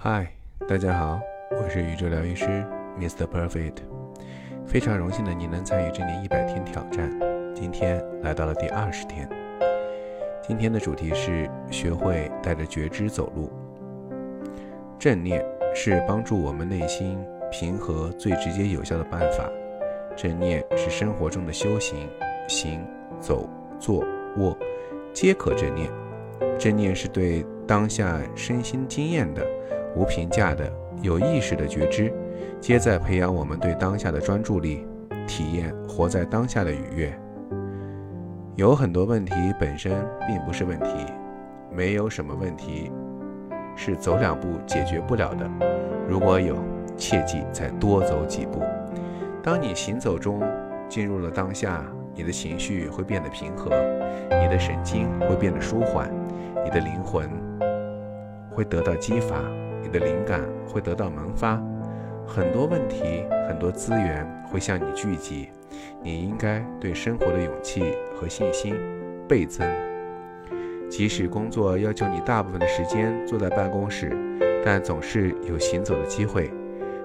[0.00, 0.30] 嗨，
[0.68, 1.20] 大家好，
[1.50, 2.64] 我是宇宙疗愈师
[3.00, 3.26] Mr.
[3.26, 3.78] Perfect，
[4.64, 7.10] 非常荣幸的你能参与这年一百天挑战，
[7.52, 9.28] 今天来到了第二十天。
[10.40, 13.50] 今天的主题是学会带着觉知走路。
[15.00, 17.18] 正念是帮助我们内心
[17.50, 19.50] 平和最直接有效的办法。
[20.16, 22.08] 正念是生活中的修行，
[22.46, 22.86] 行
[23.18, 24.04] 走坐
[24.36, 24.56] 卧
[25.12, 25.90] 皆可正念。
[26.56, 29.44] 正念是对当下身心经验的。
[29.98, 30.72] 无评价的
[31.02, 32.12] 有意识的觉知，
[32.60, 34.86] 皆在培养我们对当下的专注力，
[35.26, 37.12] 体验活在当下的愉悦。
[38.54, 39.92] 有很多问题本身
[40.28, 40.88] 并不是问题，
[41.72, 42.92] 没有什么问题
[43.74, 45.50] 是走两步解决不了的。
[46.08, 46.56] 如果有，
[46.96, 48.62] 切记再多走几步。
[49.42, 50.40] 当你行走中
[50.88, 51.84] 进入了当下，
[52.14, 53.70] 你的情绪会变得平和，
[54.40, 56.08] 你的神经会变得舒缓，
[56.64, 57.28] 你的灵魂
[58.52, 59.36] 会得到激发。
[59.82, 61.60] 你的灵感会得到萌发，
[62.26, 65.48] 很多问题、很多资源会向你聚集，
[66.02, 68.74] 你应该对生活的勇气和信心
[69.28, 69.66] 倍增。
[70.90, 74.10] 即使工作要求你大部分的时间坐在办公室，
[74.64, 76.50] 但总是有行走的机会，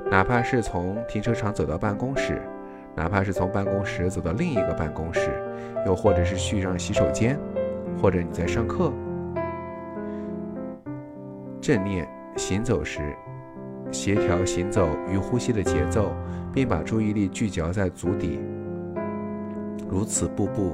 [0.10, 2.42] 哪怕是从停车场走到办公室，
[2.96, 5.30] 哪怕是从办公室走到另一个办公室，
[5.86, 7.38] 又或者是去上洗手间，
[8.02, 8.92] 或者你在上课，
[11.60, 12.08] 正念。
[12.36, 13.16] 行走时，
[13.92, 16.12] 协调行走与呼吸的节奏，
[16.52, 18.40] 并把注意力聚焦在足底。
[19.88, 20.74] 如此，步步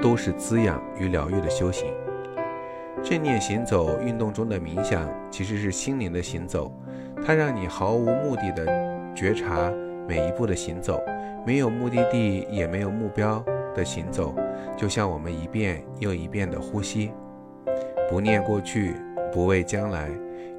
[0.00, 1.92] 都是滋养与疗愈的修行。
[3.02, 6.72] 正念行走运动中的冥想，其实是心灵的行走，
[7.24, 8.64] 它让你毫无目的的
[9.14, 9.70] 觉察
[10.08, 11.00] 每一步的行走，
[11.44, 14.32] 没有目的地也没有目标的行走，
[14.76, 17.10] 就像我们一遍又一遍的呼吸，
[18.08, 18.94] 不念过去，
[19.32, 20.08] 不畏将来。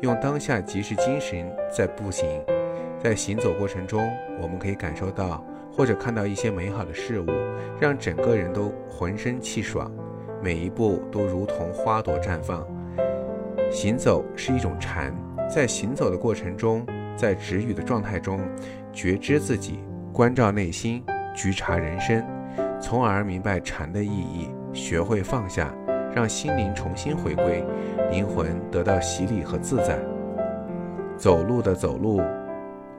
[0.02, 2.28] 用当下即是精神在步行，
[3.02, 7.26] 在行走过程中，我们可以感受到或者看到一些美好的事物，
[7.80, 9.92] 让整个人都浑身气爽，
[10.44, 12.66] 每一步都如同花朵绽放。
[13.72, 15.16] 行走是一种禅，
[15.50, 16.86] 在行走的过程中，
[17.16, 18.40] 在止语的状态中，
[18.94, 19.80] 觉知自己，
[20.14, 21.04] 关照内心，
[21.34, 22.24] 觉察人生，
[22.80, 25.74] 从而明白禅的意义，学会放下。
[26.16, 27.62] 让心灵重新回归，
[28.10, 30.00] 灵魂得到洗礼和自在。
[31.18, 32.22] 走路的走路，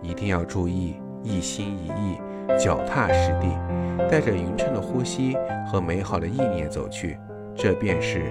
[0.02, 2.18] 一定要注意一心一意，
[2.58, 3.48] 脚踏实地，
[4.10, 5.34] 带着匀称的呼吸
[5.66, 7.18] 和美好的意念走去，
[7.54, 8.30] 这便是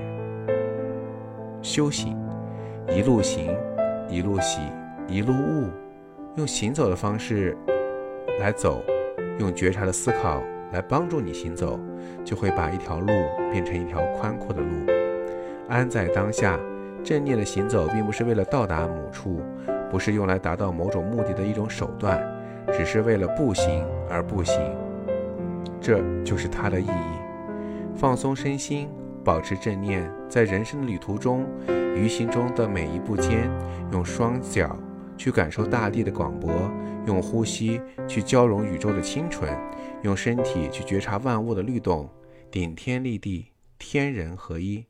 [1.63, 2.16] 修行。
[2.95, 3.51] 一路行，
[4.07, 4.62] 一路喜，
[5.07, 5.69] 一路悟，
[6.35, 7.57] 用行走的方式
[8.40, 8.84] 来走，
[9.40, 10.44] 用觉察的思考。
[10.72, 11.80] 来帮助你行走，
[12.24, 13.08] 就会把一条路
[13.52, 14.68] 变成一条宽阔的路。
[15.68, 16.59] 安在当下，
[17.03, 19.42] 正念的行走并不是为了到达某处，
[19.90, 22.22] 不是用来达到某种目的的一种手段，
[22.72, 24.59] 只是为了步行而步行。
[25.80, 27.20] 这就是它的意义。
[27.96, 28.90] 放松身心，
[29.24, 31.46] 保持正念，在人生的旅途中，
[31.96, 33.50] 于行中的每一步间，
[33.92, 34.75] 用双脚
[35.16, 36.52] 去感受大地的广博，
[37.06, 39.50] 用呼吸去交融宇宙的清纯。
[40.03, 42.09] 用身体去觉察万物的律动，
[42.51, 43.47] 顶天立地，
[43.78, 44.85] 天人合一。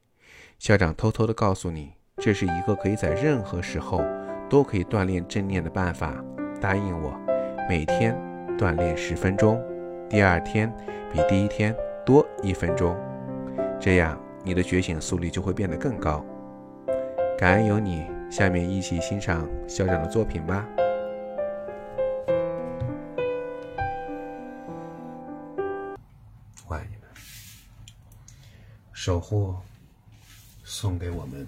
[0.59, 4.01] 校长偷偷的告诉你，这是一个可以在任何时候
[4.49, 6.23] 都可以锻炼正念的办法。
[6.61, 7.13] 答应我，
[7.69, 8.17] 每天
[8.57, 9.61] 锻炼十分钟，
[10.09, 10.73] 第二天
[11.11, 12.97] 比第一天多一分钟，
[13.79, 16.25] 这样你的觉醒速率就会变得更高。
[17.37, 20.65] 感恩有你，下面一起欣赏校长的作品吧。
[29.05, 29.55] 守护，
[30.63, 31.47] 送给我们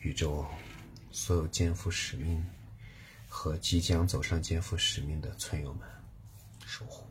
[0.00, 0.44] 宇宙
[1.10, 2.44] 所有肩负使命
[3.26, 5.88] 和即将走上肩负使命的村友们，
[6.66, 7.06] 守护。